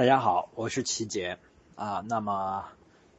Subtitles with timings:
[0.00, 1.36] 大家好，我是齐杰
[1.76, 2.02] 啊。
[2.08, 2.64] 那么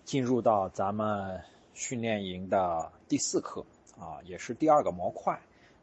[0.04, 1.40] 进入到咱们
[1.76, 3.64] 训练营的第四课
[4.00, 5.40] 啊，也是第二个模块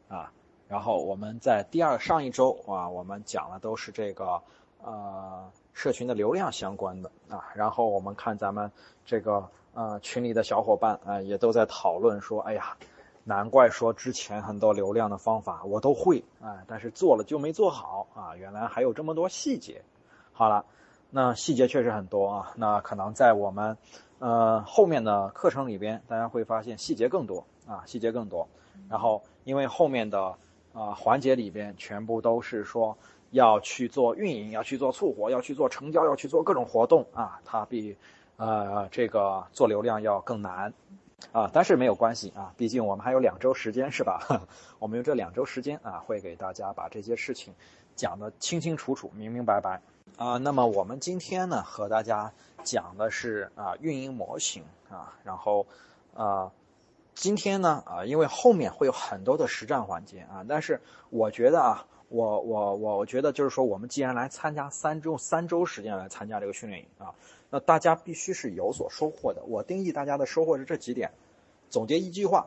[0.09, 0.29] 啊。
[0.67, 4.41] 然后我们在第二上一周啊，我们讲的都是这个
[4.83, 7.49] 呃社群的流量相关的啊。
[7.55, 8.69] 然后我们看咱们
[9.05, 12.75] 这个呃群里的小伙伴啊，也都在讨论说，哎呀，
[13.23, 19.81] 难怪说之前很多流量的方法我都会啊，但是做了就没做好啊，原来还有这么多细节。
[20.33, 20.65] 好了。
[21.11, 23.77] 那细节确实很多啊，那可能在我们，
[24.19, 28.47] 呃后面的课程里边，大家会发现细节更多啊，细节更多。
[28.87, 30.35] 然后因为后面的
[30.73, 32.95] 啊环节里边全部都是说
[33.31, 37.97] 要去做运营，要去做促活，要去做成交，要去做各种活动啊，它比
[38.37, 40.71] 呃这个做流量要更难
[41.31, 41.49] 啊。
[41.51, 44.19] 但是没有关系啊，毕竟我们还有两周时间是吧？
[44.77, 47.53] 我们用这两周时间啊，会给大家把这些事情
[47.95, 49.81] 讲得清清楚楚、明明白白。
[50.19, 55.65] 啊，那么我们今天呢和大家讲的是啊运营模型啊，然后
[56.13, 56.51] 啊
[57.15, 67.15] 今天呢啊因为后面会有很多的实战环节啊，但是我觉得啊我我我我觉得就是说我们既然来参加三周三周时间来参加这个训练营啊，
[67.49, 69.41] 那大家必须是有所收获的。
[69.45, 71.09] 我定义大家的收获是这几点，
[71.69, 72.45] 总结一句话，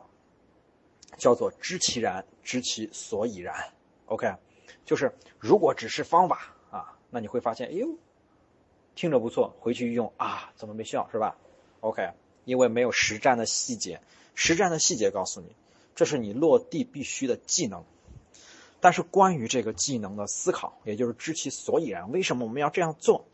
[1.17, 3.55] 叫做知其然，知其所以然。
[4.05, 4.31] OK，
[4.85, 6.52] 就是如果只是方法。
[7.13, 7.95] 那你会发现，哎呦，
[8.95, 11.37] 听着不错，回去一用啊，怎么没效是吧
[11.81, 12.09] ？OK，
[12.43, 14.01] 因为没有实战的细节，
[14.33, 15.55] 实战的细节告诉你，
[15.93, 17.83] 这是你落地必须的技能。
[18.79, 23.25] 但是关于这个技能的思考，也就是知其所以然，为什么我们要这样做？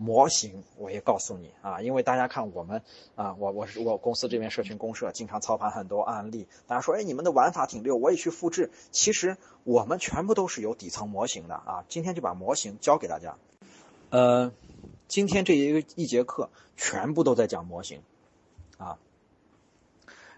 [0.00, 2.82] 模型我也告诉你啊，因为大家看我们
[3.16, 8.70] 啊，我我是我公司这边社群公社经常操盘很多案例，大家说哎你们的玩法挺溜，我也去复制。
[8.92, 13.36] 其实我们全部都是有底层模型的啊，今天就把模型教给大家。
[14.10, 14.52] 呃，
[15.08, 18.00] 今天这一个一节课全部都在讲模型
[18.78, 18.98] 啊，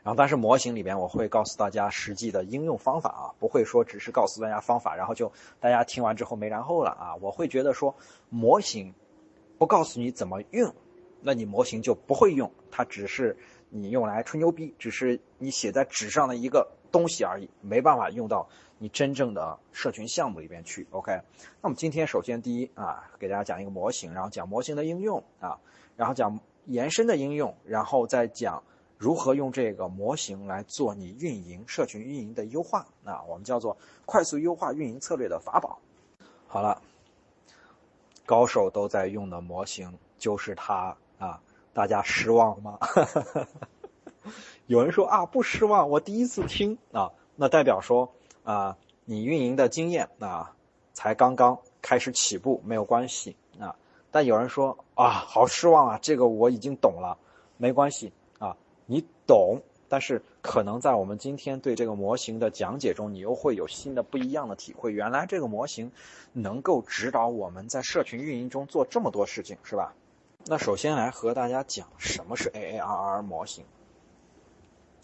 [0.02, 5.30] 然后但是模型里边我会告诉大家实际的应用方法啊，不会说只是告诉大家方法，然后就
[5.60, 7.94] 大家听完之后没然后了啊，我会觉得说
[8.30, 8.94] 模型。
[9.60, 10.74] 不告诉你怎么用，
[11.20, 13.36] 那你模型就不会用，它只是
[13.68, 18.48] 你用来吹牛逼，只是你写在纸上的一个东西而已，没办法用到
[18.78, 20.86] 你真正的社群项目里边去。
[20.92, 21.20] OK，
[21.60, 25.60] 那么今天首先第一啊，给大家讲一个模型，然后讲模型的应用啊，
[25.94, 28.62] 然后讲延伸的应用，然后再讲
[28.96, 35.78] 如何用这个模型来做你运营社群运营的优化啊，我们叫做快速优化运营策略的法宝。
[36.46, 36.80] 好了。
[38.30, 41.40] 高手都在用的模型就是它啊，
[41.72, 42.78] 大家失望吗？
[44.68, 48.12] 有人说啊不失望，我第一次听啊，那代表说
[48.44, 50.54] 啊你运营的经验啊
[50.92, 53.74] 才刚刚开始起步，没有关系啊。
[54.12, 57.18] 但有人说啊好失望啊，这个我已经懂了，
[57.56, 59.60] 没关系啊，你懂。
[59.90, 64.92] 但是可能在我们今天对这个模型的讲解中，你又会有新的不一样的体会。
[64.92, 65.90] 原来这个模型
[66.32, 69.92] 能够指导我们在社群运营中做这么多事情，是吧？
[70.46, 73.64] 那首先来和大家讲什么是 AARR 模型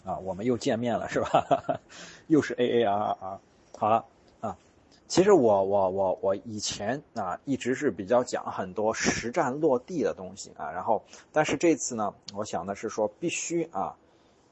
[0.05, 0.19] 啊？
[0.19, 1.81] 我们又见面了，是吧？
[2.29, 3.39] 又是 AARR。
[3.77, 4.05] 好了
[4.41, 4.57] 啊，
[5.09, 11.03] 其实我我我我以前啊一直是比较讲很多实战落地的东西啊，然后
[11.33, 13.97] 但是这次呢，我想的是说必须啊。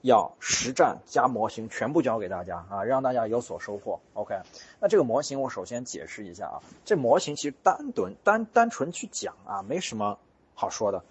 [0.05, 3.99] 要实战加模型全部教给大家啊，让大家有所收获。
[4.13, 4.39] OK，
[4.79, 10.19] 那这个模型我首先解释一下啊，这模型其实单纯单单纯去讲啊，没什么
[10.55, 11.03] 好说的。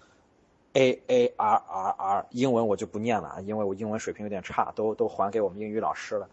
[0.74, 6.28] A A R R R，英文我就不念了啊，因为我英文水平有点差，都都还给我们英语老师了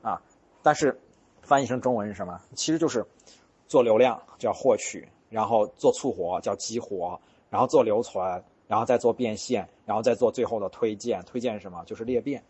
[0.00, 0.22] 啊。
[0.62, 0.98] 但是
[1.42, 2.40] 翻译成中文是什么？
[2.54, 3.04] 其实就是
[3.68, 8.42] 做流量叫获取，然后做促活叫激活，然后做留存。
[8.68, 11.22] 然后再做变现，然后再做最后的推荐。
[11.24, 11.84] 推荐是什么？
[11.84, 12.42] 就是裂变，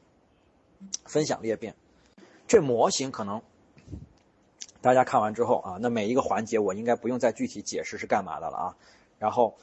[1.05, 1.75] 分享裂变。
[2.47, 3.43] 这模型可能
[4.81, 8.77] 大家看完之后啊，那每一个环节我应该不用再具体解释是干嘛的了啊。
[9.19, 9.55] 然后，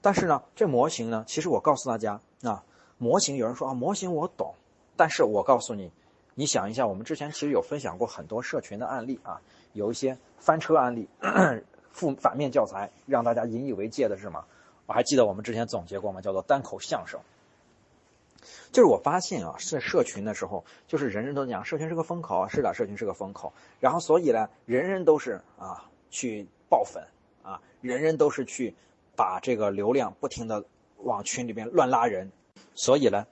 [0.00, 2.64] 但是呢，这模型呢，其实我告诉大家啊，
[2.96, 4.54] 模型有人说啊，模型我懂，
[4.96, 5.92] 但是我告诉你，
[6.34, 9.40] 你想一下，我们之前其实有分享过很多社群的案例啊，
[9.74, 11.08] 有一些翻车案例，
[11.92, 14.44] 负反面教材，让大家引以为戒的是什么？
[14.90, 16.20] 我还记得我们之前总结过吗？
[16.20, 17.20] 叫做单口相声。
[18.72, 23.52] 就是我发现啊，在社群的时候，就是人人都讲社群是个风口，是的，社群是个风口。
[23.78, 27.06] 然后所以呢，人人都是啊去爆粉
[27.44, 28.74] 啊，人人都是去
[29.14, 30.64] 把这个流量不停的
[30.96, 32.32] 往群里边乱拉人。
[32.74, 33.28] 所以呢，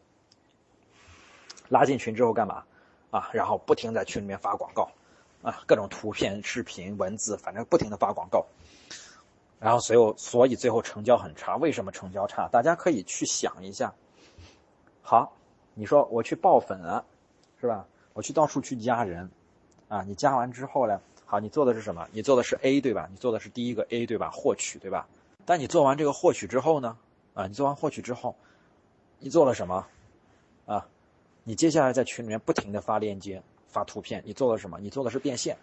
[1.68, 2.62] 拉进群之后干嘛
[3.10, 3.30] 啊？
[3.32, 4.92] 然后不停在群里面发广告
[5.42, 8.46] 啊，各种图片、视频、文字，反正不停的发广告。
[9.60, 11.56] 然后所以所以最后成交很差。
[11.56, 12.48] 为什么成交差？
[12.48, 13.94] 大家可以去想一下。
[15.02, 15.32] 好，
[15.74, 17.04] 你说我去爆粉了，
[17.60, 17.86] 是吧？
[18.12, 19.30] 我去到处去加人，
[19.88, 21.00] 啊，你加完之后呢？
[21.24, 22.08] 好，你做的是什么？
[22.12, 23.08] 你做的是 A 对吧？
[23.10, 24.30] 你做的是第一个 A 对吧？
[24.30, 25.06] 获取对吧？
[25.44, 26.96] 但你做完这个获取之后呢？
[27.34, 28.34] 啊，你做完获取之后，
[29.18, 29.86] 你做了什么？
[30.66, 30.86] 啊，
[31.44, 34.78] 你接下来在群里面不停的发链接、发图片，你做了什么？
[34.80, 35.56] 你做的是变现，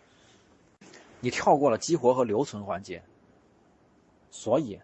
[1.20, 3.04] 你跳过了激活和留存环节，
[4.36, 4.78] 所以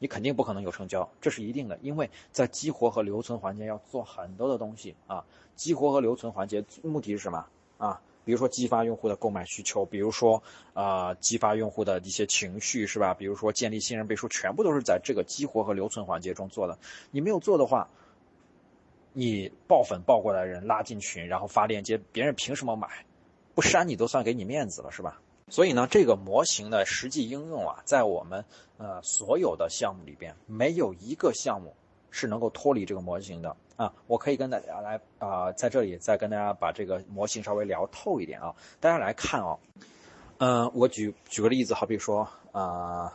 [0.00, 5.24] 你肯定不可能有成交，这是一定的，因为在激活和留存环节要做很多的东西啊。
[5.54, 7.46] 激活和留存环节目的是什么？
[7.78, 8.02] 啊？
[8.24, 10.42] 比如说激发用户的购买需求，比如说
[10.74, 13.14] 啊激发用户的一些情绪，是吧？
[13.14, 16.76] 比如说建立信任背书，全部都是在这个激活和留存环节中做的。
[17.12, 17.88] 你没有做的话，
[19.12, 22.88] 你爆粉爆过来的人拉进群，然后发链接，别人凭什么买？
[23.54, 25.22] 不删你都算给你面子了，是吧？
[25.48, 28.44] 所以呢，这个模型的实际应用啊，在我们
[28.78, 31.72] 呃所有的项目里边，没有一个项目
[32.10, 33.56] 是能够脱离这个模型的。
[33.76, 38.52] 啊，我可以跟大家来啊，在这里再跟大家把这个模型稍微聊透一点啊。
[38.80, 39.56] 大家来看啊，
[40.38, 43.12] 嗯，我举举个例子，好比说啊，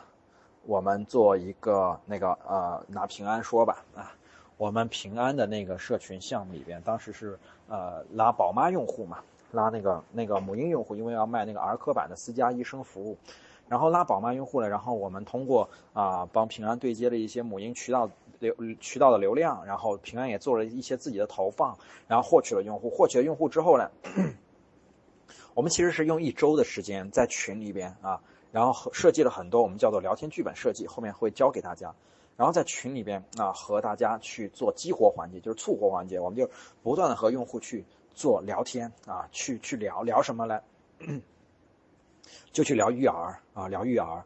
[0.65, 4.15] 我们做一个那个呃，拿平安说吧啊，
[4.55, 7.37] 我们平安的那个社群项目里边，当时是
[7.67, 9.17] 呃拉宝妈用户嘛，
[9.51, 13.17] 拉那个那个母婴用户，因为要卖那个儿科版的私家医生服务，
[13.67, 18.09] 然后拉宝妈用户呢，然后我们通过啊帮平安对接了一些母婴渠道。
[18.41, 21.77] 流渠道的流量，然后平安也做了一些自己的投放，
[22.07, 22.89] 然后获取了用户。
[22.89, 23.91] 获取了用户之后呢，
[25.53, 28.19] 我们其实是用一周的时间在群里边啊，
[28.51, 31.93] 然后设计了很多我们叫做聊天剧本设计，后面会教给大家。
[32.37, 36.49] 然后在群里边啊，和大家去做激活环节，就是促活环节，我们就
[36.81, 40.59] 不断的和用户去做聊天啊，去去聊聊什么呢？
[42.51, 44.23] 就去聊育儿啊，聊育儿。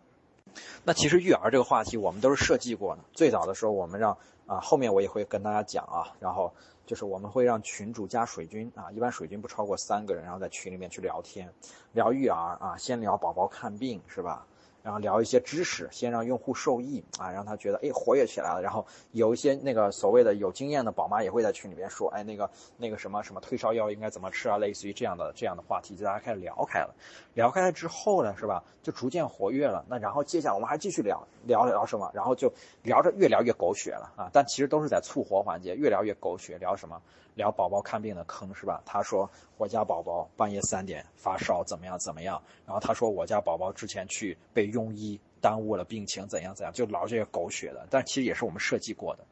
[0.84, 3.02] 那其实育儿这个话题我们都是设计过的。
[3.13, 6.54] 最早的时候，我们让啊，后面我也会跟大家讲啊，然后
[6.86, 11.51] 就是我们会让群主加水军啊，一般水军不超过三个人，然后在群里面去聊天，
[11.92, 14.48] 聊育儿啊，先聊宝宝看病是吧？
[14.86, 18.62] 然后聊一些知识，先让用户受益啊，让他觉得哎活跃起来了。
[18.62, 22.48] 然后有一些那个所谓的有经验的宝妈也会在群里边说，哎那个
[22.78, 26.94] 那个什么什么退烧药应该怎么吃啊，类似于这样的这样的话题，就大家开始聊开了。
[27.34, 28.64] 聊开了之后呢，是吧？
[28.84, 29.84] 就逐渐活跃了。
[29.90, 32.12] 那然后接下来我们还继续聊聊聊什么？
[32.14, 32.54] 然后就
[32.84, 34.30] 聊着越聊越狗血了啊！
[34.32, 36.60] 但其实都是在促活环节，越聊越狗血。
[36.60, 37.02] 聊什么？
[37.34, 38.82] 聊宝宝看病的坑是吧？
[38.86, 42.42] 他说我家宝宝半夜三点发烧，怎么样怎么样？
[42.66, 46.74] 然后他说我家宝宝之前去被庸医耽误了病情，怎样怎样？
[46.74, 49.25] 就聊这些狗血的，但其实也是我们设计过的，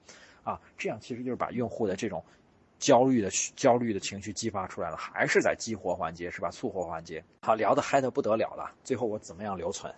[0.44, 2.24] 啊，这样其实就是把用户的这种
[2.80, 6.50] 焦虑的焦虑的情绪激发出来了，还是在激活环节是吧？
[6.50, 8.74] 促活环节，好聊的嗨的不得了了。
[8.84, 9.94] 最后我怎么样留存？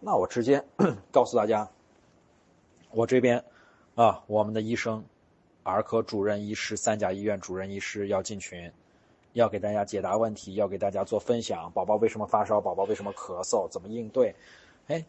[0.00, 0.64] 那我直接
[1.12, 1.70] 告诉大家，
[2.90, 3.44] 我这边
[3.94, 5.04] 啊，我们的医生。
[5.62, 8.72] 儿科主任医师、三甲医院主任医师要进群，
[9.32, 11.70] 要给大家解答问题，要给大家做分享。
[11.72, 12.60] 宝宝为什么发烧？
[12.60, 13.68] 宝宝为什么咳嗽？
[13.68, 14.34] 怎么应对？
[14.88, 15.04] 哎，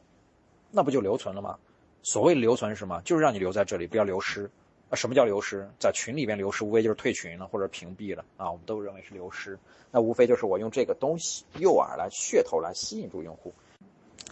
[0.70, 1.58] 那不就留存了吗？
[2.04, 3.02] 所谓留存是什么？
[3.04, 4.50] 就是让你留在这里，不要流失。
[4.90, 5.70] 啊，什么叫流失？
[5.80, 8.52] 在群里边流失，无非就是退群了或者屏蔽了啊。
[8.52, 9.58] 我们都认为是流失。
[9.90, 13.54] 那无非就是我用这个东西诱饵来噱头来吸引住用户。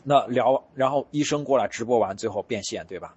[0.03, 3.15] 那聊，然后医生过来直播完，最后变现，对吧？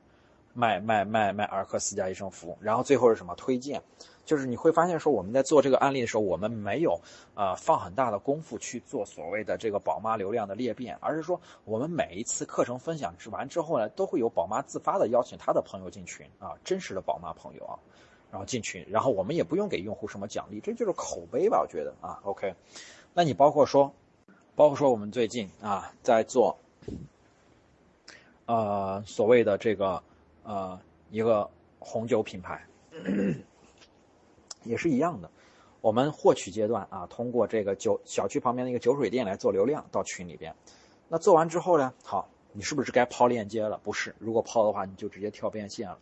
[0.55, 3.83] 卖卖卖卖儿科私家医生服务，然后最后是什么推荐？
[4.25, 7.01] 就是你会发现说我们在做这个案例的时候，我们没有
[7.35, 17.75] 啊放很大的功夫去做所谓的这个宝妈流量的裂变，而是说我们每一次课程分享之完之后呢，都会有宝妈自发的邀请她的朋友进群啊，真实的宝妈朋友啊，
[18.31, 21.61] 然后进群，然后我们也不用给用户什么奖励，这就是口碑吧？
[21.61, 22.55] 我觉得啊，OK，
[23.13, 23.93] 那你包括说，
[24.55, 26.57] 包括说我们最近啊在做，
[28.47, 30.01] 呃所谓的这个。
[30.45, 30.81] 呃，
[31.11, 32.65] 一个红酒品牌
[34.65, 35.31] 也是一样的。
[35.81, 40.55] 我们获取阶段啊，通过这个酒小区旁边的一个酒水店来做流量到群里边。
[41.09, 43.79] 那做完之后呢，好，你是不是该抛链接了？
[43.83, 45.99] 不是，如果抛的话，你就直接跳变现了。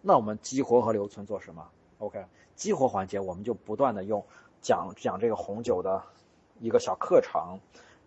[0.00, 1.68] 那我们激活和留存做什么
[1.98, 2.24] ？OK，
[2.56, 4.24] 激活环节我们就不断的用
[4.60, 6.02] 讲讲这个红酒的
[6.60, 7.58] 一个小课程。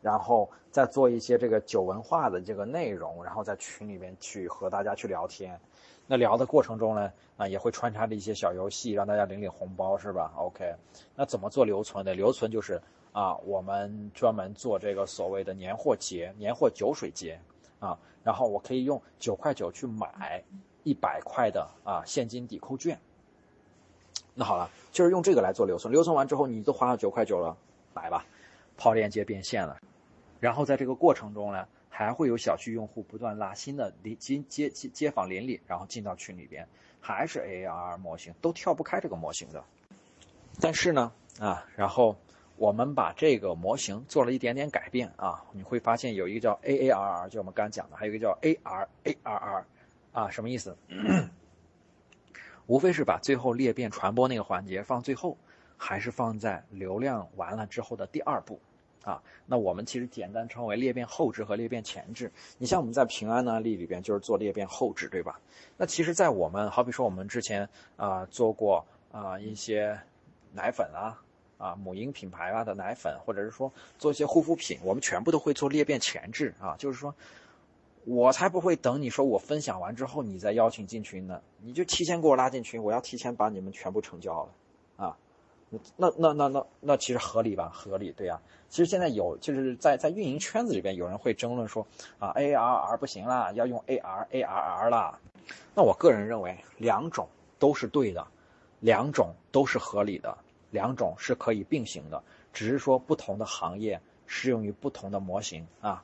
[0.02, 5.60] 然后再做一些这个酒文化的这个内容，然后在群里面去和大家去聊天。
[6.08, 10.76] 那聊的过程中呢，啊也会穿插着一些小游戏，让大家领领红包，是吧？OK。
[11.16, 12.14] 那怎么做留存的？
[12.14, 12.82] 留存就是
[13.12, 17.40] 啊，我们专门做这个所谓的年货节、年货酒水节
[17.80, 20.44] 啊，然后我可以用九块九去买
[20.84, 23.00] 一百块的啊现金抵扣券。
[24.36, 25.92] 那好了，就是用这个来做留存。
[25.92, 27.58] 留存完之后，你都花了九块九了，
[27.94, 28.26] 买吧，
[28.78, 29.76] 抛链接变现了。
[30.40, 31.66] 然后在这个过程中呢，
[31.98, 36.68] 还会有小区用户不断拉新的邻街街街坊邻里，然后进到群里边，
[37.00, 39.64] 还是 AAR 模型，都跳不开这个模型的。
[40.60, 42.18] 但是呢，啊，然后
[42.58, 49.64] 我们把这个模型做了一点点改变啊，你会发现有一个叫 AARR，就我们刚讲的，还有一个叫 ARARR，
[50.12, 50.76] 啊，什么意思？
[52.68, 55.38] 无非是把最后裂变传播那个环节放最后，
[55.78, 58.60] 还是放在流量完了之后的第二步，
[59.06, 62.30] 啊，那我们其实简单称为裂变后置和裂变前置。
[62.58, 65.40] 你像我们在平安案例里边就是做裂变后置，对吧？
[65.78, 69.98] 那其实，在我们好比说我们之前啊做过啊一些
[70.52, 71.22] 奶粉啊
[71.58, 77.16] 啊母婴品牌啊的奶粉，或者是说做一些护肤品，我们全部都会做裂变前置啊，就是说。
[78.08, 84.52] 我才不会等你说我分享完之后你再邀请进群呢，你就提前给我拉进群，我要提前把你们全部成交了，
[85.96, 87.70] 那那那那那其实合理吧？
[87.74, 88.40] 合理，对呀。
[88.70, 91.86] 其实现在有就是在在运营圈子里边有人会争论说
[92.20, 95.20] 啊，ARR 不行啦，要用 ARARR 啦。
[95.74, 97.28] 那我个人认为两种
[97.60, 98.26] 都是对的，
[98.80, 100.38] 两种都是合理的，
[100.72, 106.04] 两种是可以并行的，只是说不同的行业适用于不同的模型啊。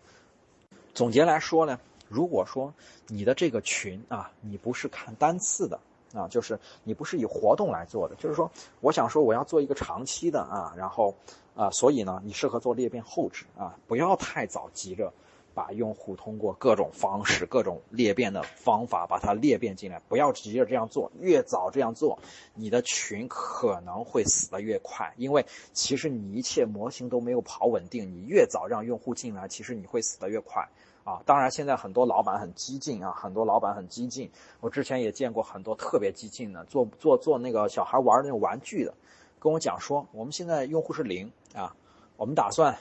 [0.93, 1.79] 总结来说呢。
[2.13, 2.73] 如果说
[3.07, 5.79] 你的这个群啊，你不是看单次的
[6.13, 11.15] 啊，就是你不是以活动来做的，就是说，我想说我要做一个长期的啊，然后
[11.55, 15.11] 啊，所以呢，你适合做裂变后置啊，不要太早急着
[15.53, 22.17] 把用户通过各种方式、各种裂变的方法把它裂变进来，不要急着这样做，越早这样做，
[22.53, 30.69] 你的群可能会死得越快，因为其实你一切模型都没有跑稳定，你越早让用户进来，其实你会死得越快。
[31.03, 34.29] 啊，当然，现在很多老板很激进啊，很多老板很激进。
[34.60, 38.93] 我之前也见过很多特别激进的，做做做那个小孩玩那种玩具的，
[39.39, 41.75] 跟我讲说，我们现在用户是零啊，
[42.17, 42.77] 我们打算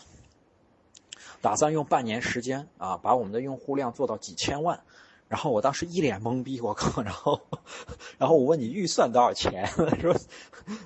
[1.40, 4.80] 打算用半年时间啊，把我们的用户量做到几千万。
[5.28, 7.00] 然后我当时一脸懵逼，我靠！
[7.04, 7.40] 然后，
[8.18, 9.64] 然后我问你预算多少钱？
[10.02, 10.12] 说，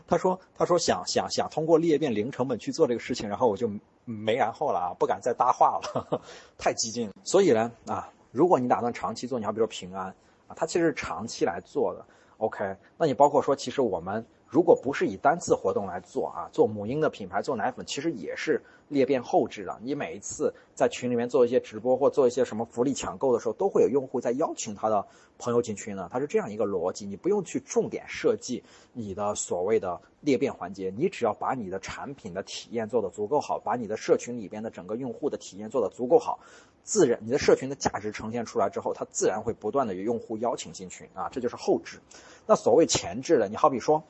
[0.06, 3.70] 他说，他说想想想通过裂变零成本去做这个事情，然后我就
[4.04, 6.20] 没然后了啊，不敢再搭话了，
[6.58, 7.14] 太激进了。
[7.24, 10.06] 所以呢，啊，如果你打算长期做，你好比如说平安
[10.48, 12.04] 啊，它其实是长期来做的。
[12.38, 14.24] OK，那你包括说，其实我们。
[14.54, 19.80] 如果不是以单次活动来做啊，做母婴的品牌做奶粉，其实也是裂变后置的。
[19.82, 25.04] 你每一次在群里面做一些直播或做一些什么福利抢购的时候，都会有用户在邀请他的
[25.38, 26.08] 朋友进群呢。
[26.12, 36.38] 它是这样一个逻辑，你不用去重点设计你的所谓的裂变环节，你只要把你的产品的体验做得足够好，把你的社群里边的整个用户的体验做得足够好，
[36.84, 41.98] 自然你的社群的价值呈现出来之后，它自然会不断的有用户邀请进群啊，这就是后置。
[42.46, 44.04] 那所谓前置的，你好比说。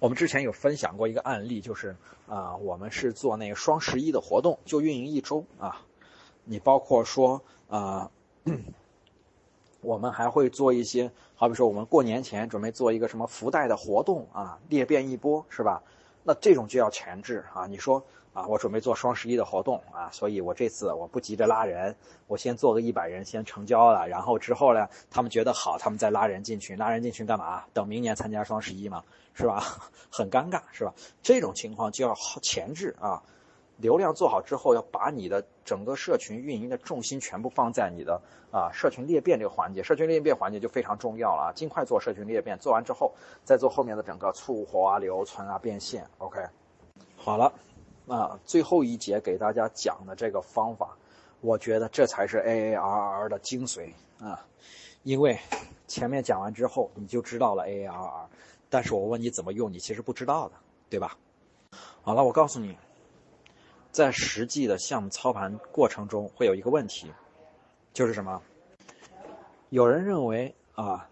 [0.00, 1.96] 我们之前有分享过一个案例，就是
[2.28, 5.84] 啊，我们是做那个双十一的活动，就运营一周啊。
[6.44, 8.10] 你包括说啊，
[9.82, 15.82] 我们还会做一些，好比说我们过年前准备做一个什么福袋的活动啊，裂变一波是吧？
[16.22, 17.66] 那这种就要前置啊。
[17.66, 18.04] 你说。
[18.38, 21.96] 啊，我准备做双十一的活动啊，所以我这次我不急着拉人，
[22.28, 27.64] 我先做个一百人先成交了，然后之后呢，他们觉得好，他们再拉人进群，拉人进群干嘛？
[27.74, 29.02] 等明年参加双十一嘛，
[29.34, 29.60] 是吧？
[30.10, 30.94] 很尴尬，是吧？
[31.20, 33.22] 这种情况就要前置啊，
[33.78, 38.20] 流量做好之后，要把你的整个社群运营的重心全部放在你的
[38.52, 43.12] 啊社群裂变这个环节，社群裂变环节就非常重要了啊，尽快做社群裂变，做完之后
[43.44, 46.08] 再做后面的整个促活啊、留存啊、变现。
[46.18, 46.40] OK，
[47.16, 47.52] 好了。
[48.08, 50.96] 啊，最后一节给大家讲的这个方法，
[51.42, 54.46] 我觉得这才是 AARR 的精髓啊！
[55.02, 55.38] 因为
[55.86, 58.26] 前面讲完之后你就知道了 AARR，
[58.70, 60.54] 但是我问你怎么用，你其实不知道的，
[60.88, 61.16] 对吧？
[62.02, 62.76] 好了，我告诉你，
[63.92, 67.12] 在实际的项目操盘过程中会有一个问题，
[67.92, 68.42] 就是什么？
[69.68, 71.06] 有人认为啊，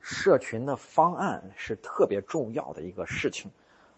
[0.00, 3.50] 社群的方案是特别重要的一个事情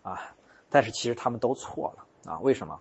[0.02, 0.32] 啊，
[0.68, 2.06] 但是其实他们都错了。
[2.24, 2.78] 啊，为什么？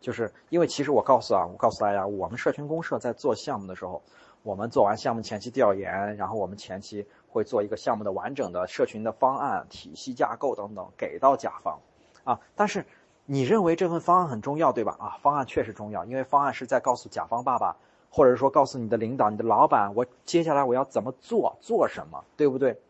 [0.00, 4.02] 就是因为其实我告诉啊，我告诉大家，我们社群公社在做项目的时候，
[4.42, 11.78] 我们做完项目前期调研，然后我们前期会做一个项目的完整的社群的方案、体系架构等等，给到甲方。
[12.24, 12.84] 啊，但是
[13.26, 14.96] 你认为这份方案很重要，对吧？
[14.98, 17.76] 啊，方案确实重要，因为方案是在告诉甲方爸爸，
[18.10, 22.80] 或者说告诉你的领导、你的老板，我接下来我要怎么做，做什么，对不对？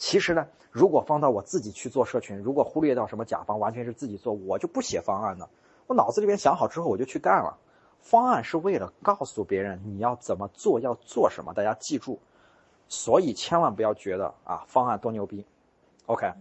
[0.00, 0.48] 其实呢。
[0.72, 5.50] 如果放到我自己去做社群，如果忽略掉什么甲方，完全是自己做，我就不写方案了。
[5.88, 7.58] 我脑子里边想好之后，我就去干了。
[8.00, 12.20] 方案是为了告诉别人你要怎么做，要做什么，大家记住。
[12.88, 15.44] 所以千万不要觉得啊，方案多牛逼
[16.06, 16.32] ，OK。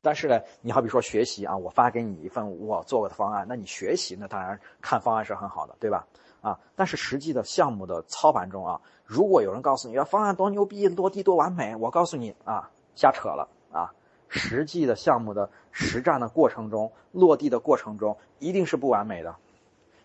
[0.00, 6.06] 但是呢，你好比说学习啊，我发给你一份我做过的方案，那你学习那当然看方案是很好的，对吧？
[6.40, 6.56] 啊。
[6.76, 13.92] 但是实际的项目的操盘中啊，如果有人告诉你要方案多牛逼，落地多完美，我告诉你啊，瞎扯了啊。
[14.28, 19.36] 实际的项目的实战的过程中，落地的过程中，一定是不完美的，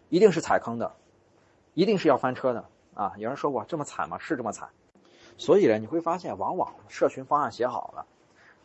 [0.10, 0.92] 一定是踩坑的，
[1.74, 3.14] 一定是要翻车的啊！
[3.16, 4.18] 有人说过这么惨吗？
[4.20, 4.68] 是这么惨。
[5.38, 8.06] 所以呢，你会发现，往往社群方案写好了，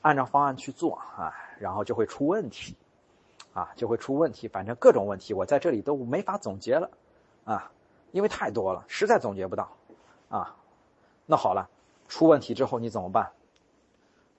[0.00, 2.76] 按照方案去做啊，然后就会出问题，
[3.52, 4.48] 啊，就会出问题。
[4.48, 6.90] 反正各种问题，我在这里都没法总结了，
[7.44, 7.70] 啊，
[8.10, 9.70] 因为太多了，实在总结不到，
[10.28, 10.56] 啊。
[11.24, 11.68] 那好了，
[12.08, 13.30] 出问题之后你怎么办？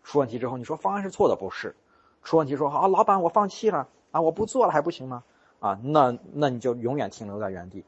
[0.03, 1.75] 出问题之后，你说方案是错的，不是？
[2.24, 5.24] 出问题说好，老板我放弃了啊，我不做了还不行吗？
[5.60, 7.83] 啊，那那你就永远停留在原地。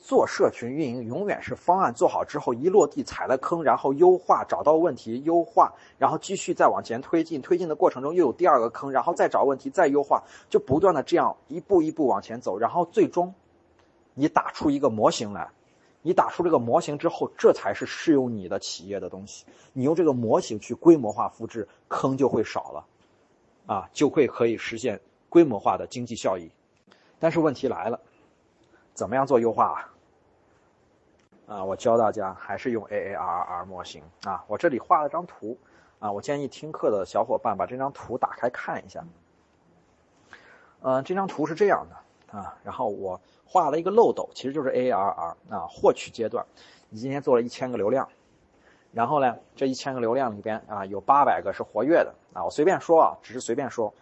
[0.00, 13.34] 做社群运营永远是方案做好之后一落地踩了坑，然后优化找到问题优化，然后继续再往前推进，推进的过程中又有第二个坑，然后再找问题再优化，就不断的这样一步一步往前走，然后最终
[14.14, 15.50] 你打出一个模型来。
[16.00, 19.44] 你打出这个模型之后，这才是适用你的企业的东西。
[19.72, 22.86] 你用这个模型去规模化复制，坑就会少了，
[23.66, 26.50] 啊，就会可以实现规模化的经济效益。
[27.18, 28.00] 但是问题来了，
[28.94, 29.90] 怎么样做优化
[31.46, 31.54] 啊？
[31.56, 34.44] 啊，我教大家还是用 AARR 模型啊。
[34.46, 35.58] 我这里画了张图
[35.98, 39.04] 啊，我建议听课的小伙伴把这张图打开看一下。
[40.80, 43.20] 嗯，这张图是这样的啊，然后我。
[43.50, 46.44] 画了一个漏斗，其实就是 ARR 啊，获取阶段。
[46.90, 48.06] 你今天做了一千个流量，
[48.92, 53.92] 然后呢，这一千个流量里边啊，有八百个是活跃的啊，我随便说啊，只是随便说。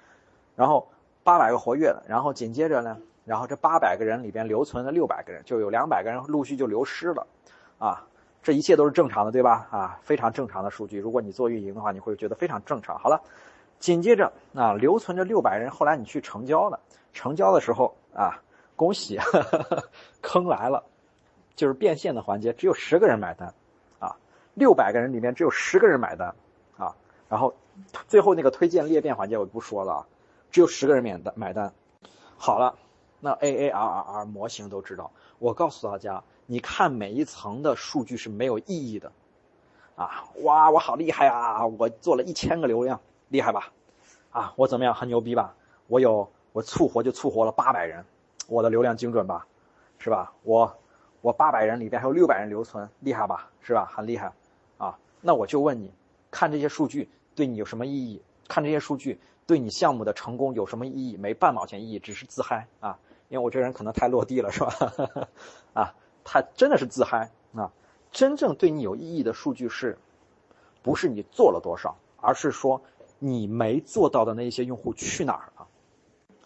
[0.56, 0.88] 然后
[1.22, 7.26] 八百个活跃的，然后紧接着呢，然后这八百个人里边留存了六百个人，就有两百个人陆续就流失了
[7.78, 8.04] 啊。
[8.42, 9.68] 这一切都是正常的，对吧？
[9.70, 10.98] 啊，非常正常的数据。
[10.98, 12.98] 如果你做运营的话，你会觉得非常正常。
[12.98, 13.20] 好了，
[13.78, 16.80] 紧接着啊，留存着六百人，后来你去成交了，
[17.12, 18.42] 成交的时候啊。
[18.76, 19.18] 恭喜，
[20.22, 20.84] 坑来了，
[21.56, 23.54] 就是变现的环节，只有十个人买单，
[23.98, 24.16] 啊，
[24.54, 26.34] 六百个人里面只有十个人买单，
[26.76, 26.94] 啊，
[27.28, 27.54] 然后
[28.06, 30.06] 最后那个推荐裂变环节我就不说了啊，
[30.50, 31.72] 只有十个人免单买单。
[32.36, 32.76] 好了，
[33.18, 39.10] 那 A A R R R 模型都知道，我告诉大家，你看每一层的数据是没有意义的，
[39.96, 43.72] 啊，哇，我好厉害啊，我做了一千个流量，厉害吧？
[44.30, 45.54] 啊，我怎么样，很牛逼吧？
[45.86, 48.04] 我有，我促活就促活了八百人。
[48.48, 49.46] 我的流量精准吧，
[49.98, 50.32] 是吧？
[50.42, 50.76] 我
[51.20, 53.50] 我八百人里边还有六百人留存，厉害吧？
[53.60, 53.86] 是吧？
[53.86, 54.32] 很厉害
[54.78, 54.96] 啊！
[55.20, 55.92] 那我就问你，
[56.30, 58.22] 看这些数据对你有什么意义？
[58.48, 61.16] 看这些数据对你项目的成功有什么意义？
[61.16, 62.98] 没半毛钱意义，只是自嗨啊！
[63.28, 65.28] 因为我这人可能太落地了，是吧？
[65.74, 67.72] 啊，他真的是自嗨啊！
[68.12, 69.98] 真正对你有意义的数据是，
[70.82, 72.80] 不是你做了多少，而是说
[73.18, 75.66] 你没做到的那些用户去哪儿了？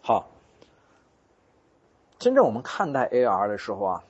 [0.01, 0.27] 好。
[2.21, 4.05] 真正我们看待 AR 的时候啊，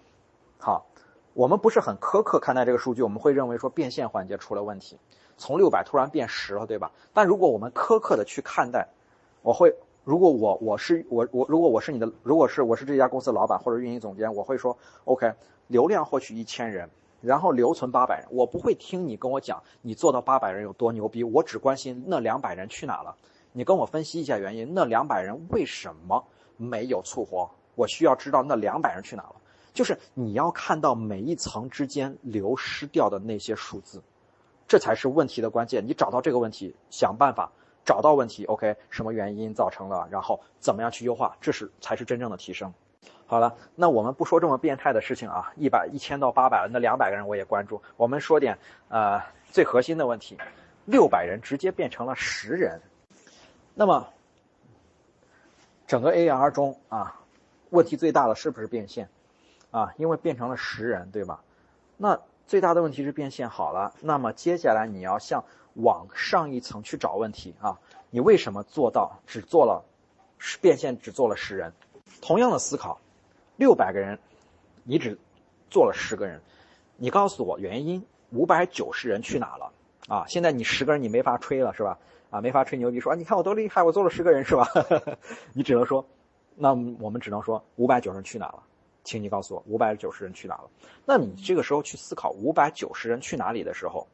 [0.58, 0.84] 好，
[1.32, 4.98] 我们不是很苛刻看待这个数据，我们会认为说变现环节出了问题，
[5.36, 6.90] 从六百突然变十了，对吧？
[7.14, 8.88] 但如果我们苛刻的去看待，
[9.42, 15.32] 我会，如果我我是我我如果我是你的，如果是我是这家公司老板或者运营总监，我会说，OK，
[15.68, 23.14] 流量获取一千人，然后留存八百人，我不会听你跟我讲你做到八百人有多牛逼，我只关心那两百人去哪了，
[23.52, 26.24] 你跟我分析一下原因，那两百人为什么
[26.56, 27.48] 没有促活？
[27.80, 29.36] 我需要知道那两百人去哪了，
[29.72, 34.02] 就是你要看到每一层之间流失掉的那些数字，
[34.68, 35.86] 这才是问题的关键。
[35.86, 37.50] 你找到这个问题，想办法
[37.82, 42.70] 找到问题，OK，什么原因造成了，然后怎么样去优化，这是才是真正的提升。
[43.26, 47.80] 好了，那我们不说这么变态的事情啊，一百一千到八百，那两百个人我也关注。
[47.96, 50.36] 我们说点呃最核心的问题，
[50.84, 52.78] 六百人直接变成了十人，
[53.74, 54.06] 那么
[55.86, 57.16] 整个 AR 中啊。
[57.70, 59.08] 问题最大的是不是变现，
[59.70, 61.42] 啊，因为变成了十人，对吧？
[61.96, 67.78] 那最大的问题是变现好了，那么接下来你要向往上一层去找问题啊，
[68.10, 69.84] 你为什么做到只做了
[70.60, 71.72] 变现只做了十人？
[72.20, 73.00] 同样的思考，
[73.56, 74.18] 六百个人，
[74.82, 75.18] 你只
[75.70, 76.40] 做了十个人，
[76.96, 79.72] 你告诉我原因，五百九十人去哪了？
[80.08, 81.98] 啊，现在你十个人你没法吹了是吧？
[82.30, 84.66] 啊，没法吹牛逼说啊，你看我多厉害，我做了十个人是吧？
[85.54, 86.04] 你只能说。
[86.62, 88.62] 那我们只能说五百九十人去哪了，
[89.02, 90.68] 请你告诉我五百九十人去哪了。
[91.06, 94.06] 那你这个时候去思考五百九十人去哪里的时候，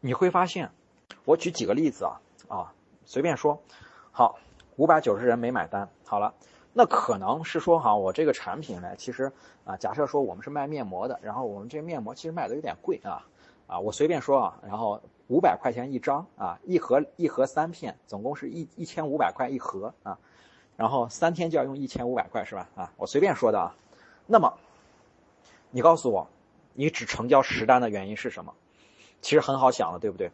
[0.00, 0.70] 你会发现，
[1.24, 2.74] 我举几个例子啊啊，
[3.06, 3.62] 随便说，
[4.12, 4.38] 好，
[4.76, 6.34] 五百九十人没买单，好了，
[6.74, 9.32] 那可能是说哈，我这个产品呢，其实
[9.64, 13.26] 啊，假设说我们是卖面膜的，然后我们这面膜其实卖的有点贵啊
[13.66, 20.18] 啊，我随便说啊，然后五百块钱一张啊，一盒一盒三片，总共是一一千五百块一盒啊。
[20.78, 22.68] 然后三天就要用一千五百块是吧？
[22.76, 23.74] 啊，我随便说的啊，
[24.28, 24.54] 那么，
[25.72, 26.28] 你告诉我，
[26.72, 28.54] 你只成交十单的原因是什么？
[29.20, 30.30] 其实很好想了，对不对？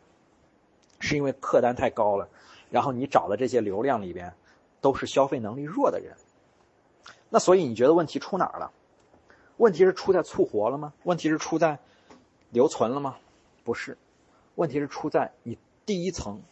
[1.01, 2.29] 是因为客单太高了，
[2.69, 4.35] 然后你找的这些流量里边
[4.83, 6.15] 都是消费能力弱的人。
[7.31, 8.71] 那所以你觉得问题出哪儿了？
[9.57, 10.93] 问题是出在促活了吗？
[11.05, 11.79] 问题是出在
[12.51, 13.17] 留存了吗？
[13.65, 13.97] 不是，
[14.57, 16.43] 问题是出在你第一层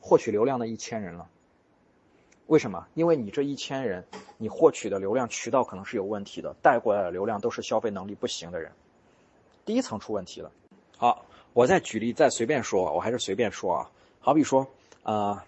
[0.00, 1.28] 获取流量的一千人了。
[2.46, 2.86] 为什么？
[2.94, 4.04] 因为你这一千人，
[4.36, 8.70] 你获取的流量渠道可能是有问题的，带过来的流量都是消费能力不行的人，
[9.64, 10.50] 第一层出问题了。
[10.98, 13.90] 好，我再举例，再随便说，我还是随便说啊。
[14.20, 14.66] 好比说，
[15.02, 15.40] 呃，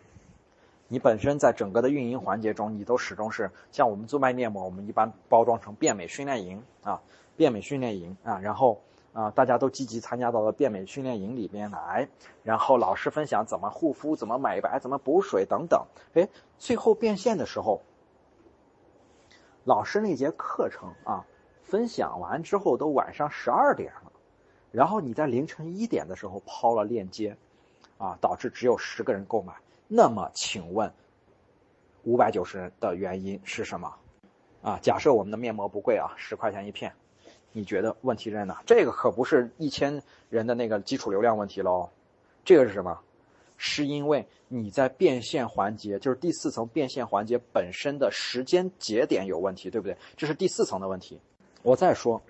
[0.89, 7.03] 你本身在整个的运营环节中，你都始终是像我们做卖面膜，我们一般包装成变美训练营啊，
[7.37, 8.81] 变美训练营啊，然后。
[9.15, 12.09] 啊，大家都积极参加到了变美训练营里边来，
[12.43, 15.87] 然后老师分享怎么护肤、怎么美白、怎么补水等等。
[16.15, 17.81] 哎，最后变现的时候，
[19.63, 21.25] 老师那节课程啊，
[21.63, 24.13] 分享完之后都晚上十二点了，
[24.73, 27.37] 然后你在凌晨一点的时候抛了链接，
[27.99, 29.55] 啊，导致只有十个人购买。
[29.87, 30.93] 那么，请问
[32.03, 33.95] 五百九十人的原因是什么？
[34.61, 36.93] 啊，假设我们的面膜不贵啊，十块钱一片。
[37.57, 38.61] 你觉得问题在哪？
[38.67, 41.89] 这个可不是一千人的那个基础流量问题喽，
[42.45, 42.99] 这个是什么？
[43.57, 49.97] 是因为你在变现环节，就是第四层变现环节本身的时间节点有问题，对不对？
[50.17, 51.21] 这是第四层的问题。
[51.63, 52.21] 我再说，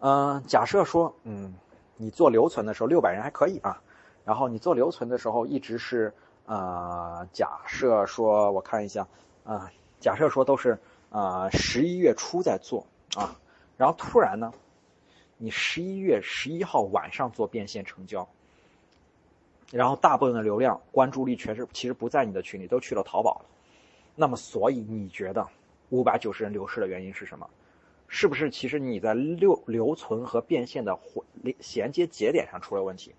[0.00, 1.54] 嗯，假设说，嗯，
[1.98, 3.78] 你做留存的时候六百人还可以啊，
[4.24, 6.10] 然后你做留存的时候一直是，
[6.46, 9.06] 呃，假设说，我看一下，
[9.44, 10.78] 啊，假设说都是，
[11.10, 13.38] 啊，十一月初在做啊。
[13.78, 14.52] 然后突然呢，
[15.36, 18.28] 你十一月十一号晚上做变现成交，
[19.70, 23.46] 然后大部分的流量关注力全是其实不在你的群里，都去了淘宝了。
[24.16, 25.46] 那么，所以你觉得
[25.90, 27.48] 五百九十人流失的原因是什么？
[28.08, 30.98] 是不是其实你在留留存和变现的
[31.34, 33.14] 连衔接节点上出了问题？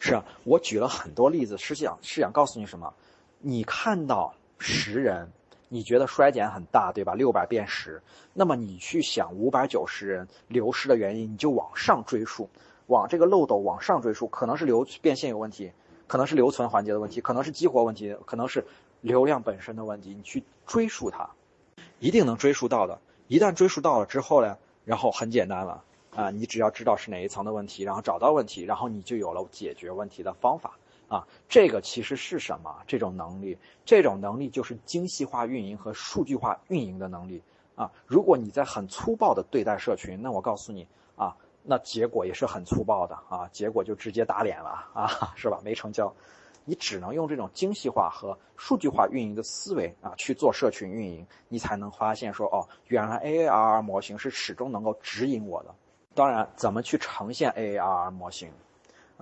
[0.00, 2.92] 是啊，我举了很多例子，是想是想告诉你什么？
[3.38, 5.30] 你看到十人。
[5.74, 7.14] 你觉得衰减很大，对吧？
[7.14, 8.02] 六百变十，
[8.34, 12.50] 那么你去想五百九十人流失的原因，你就往上追溯，
[12.88, 15.72] 往这个漏斗往上追溯，可能是流变现有问题，
[16.06, 18.66] 可能是留存环节的问题，可能是激活问题，可能是
[19.00, 20.10] 流量本身的问题。
[20.14, 21.30] 你去追溯它，
[22.00, 23.00] 一定能追溯到的。
[23.28, 25.82] 一旦追溯到了之后呢，然后很简单了
[26.14, 30.76] 啊，你只要知道是哪一层的问题，然后找到问题，然后你就有了解决问题的方法。
[31.12, 32.74] 啊，这个其实是什么？
[32.86, 37.42] 这种能力，这种能力就是精细化运营和数据化运营的能力
[37.74, 37.90] 啊。
[38.06, 45.60] 如果你在很粗暴的对待社群，那我告诉你啊，那结果也是很粗暴的啊，结果就直接打脸了啊， 是吧？
[45.62, 46.10] 没成交。
[46.64, 55.74] 你只能用这种精细化和数据化运营的思维啊去做社群运营，你才能发现说哦，原来 AARR 模型是始终能够指引我的。
[56.14, 58.50] 当然，怎么去呈现 AARR 模型？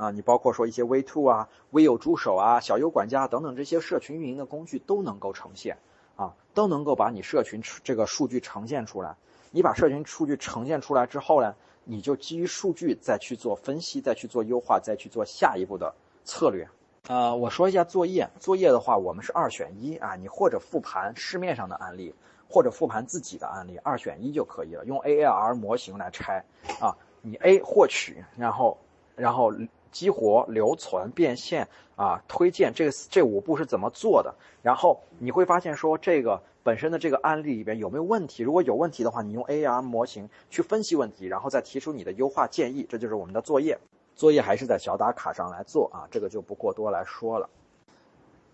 [0.01, 5.77] 啊，你包括说一些 V Two 啊、微友助手啊、小优管家等等这些社群运营的工具都能够呈现，
[6.17, 9.17] 啊，都能够把你社群这个数据呈现出来。
[9.51, 16.67] 你把社群数据呈现出来之后呢，你就基于数据再去做分析，再去做优化，再去做下一步的策略。
[17.07, 22.15] 呃，我说一下作业，作业的话我们是二选一啊，你或者复盘市面上的案例，
[22.49, 24.87] 或者复盘自己的案例，二选一就可以了。
[24.87, 26.43] 用 A A R 模型来拆
[26.81, 28.79] 啊，你 A 获取，然后，
[29.15, 29.53] 然后。
[29.91, 34.35] 激活、留存、变现啊，推荐这这五步是怎么做的？
[34.63, 38.43] 然后你会发现说这个本身的这个案例里边有没有问题？
[38.43, 42.87] 如果有问题的话，你用 AR 模型去分析问题，然后再提出你的优化建议。
[42.89, 43.79] 这就是我们的作业。
[44.15, 47.49] 作业还是在小打卡上来做啊，这个就不过多来说了。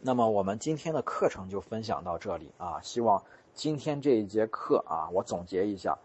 [0.00, 3.22] 那么我们今天的课程就分享到这里啊，希望
[3.54, 5.98] 今天这一节课啊，我总结一下，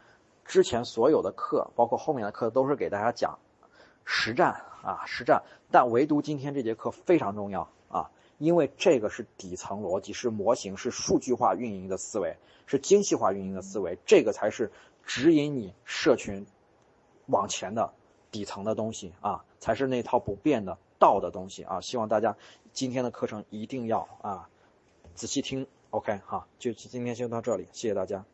[0.44, 3.38] 之前所有的课，包括后面的课，都是给大家讲
[4.04, 4.60] 实战。
[4.84, 14.72] 啊，实战，但唯独今天这节课非常重要啊，因为这个是底层逻辑，是模型，是数据化运营的思维，是精细化运营的思维，这个才是
[15.06, 16.46] 指引你社群
[17.28, 17.94] 往前的
[18.32, 21.82] 底层的东西啊，才是那套不变的道的东西啊。
[21.82, 22.36] 希望大家
[22.74, 24.50] 今天的课程一定要啊
[25.14, 28.26] 仔细听，OK，好，就今天先到这里，谢谢大家。